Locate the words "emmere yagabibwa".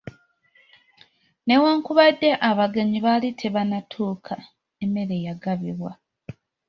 4.83-5.91